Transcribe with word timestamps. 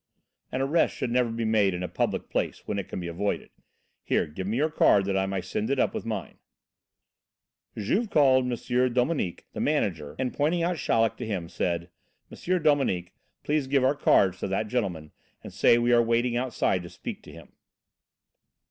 "An 0.51 0.61
arrest 0.63 0.95
should 0.95 1.11
never 1.11 1.29
be 1.29 1.45
made 1.45 1.75
in 1.75 1.83
a 1.83 1.87
public 1.87 2.27
place 2.27 2.63
when 2.65 2.79
it 2.79 2.87
can 2.89 2.99
be 2.99 3.05
avoided. 3.07 3.51
Here, 4.03 4.25
give 4.25 4.47
me 4.47 4.57
your 4.57 4.71
card 4.71 5.05
that 5.05 5.15
I 5.15 5.27
may 5.27 5.41
send 5.41 5.69
it 5.69 5.77
up 5.77 5.93
with 5.93 6.07
mine." 6.07 6.39
Juve 7.77 8.09
called 8.09 8.51
M. 8.51 8.93
Dominique, 8.93 9.45
the 9.53 9.59
manager, 9.59 10.15
and, 10.17 10.33
pointing 10.33 10.63
out 10.63 10.77
Chaleck 10.77 11.17
to 11.17 11.25
him, 11.27 11.47
said: 11.49 11.91
"M. 12.31 12.63
Dominique, 12.63 13.13
please 13.43 13.67
give 13.67 13.83
our 13.83 13.93
cards 13.93 14.39
to 14.39 14.47
that 14.47 14.67
gentleman 14.69 15.11
and 15.43 15.53
say 15.53 15.75
that 15.75 15.83
we 15.83 15.93
are 15.93 16.01
waiting 16.01 16.35
outside 16.35 16.81
to 16.81 16.89
speak 16.89 17.21
to 17.21 17.31
him." 17.31 17.49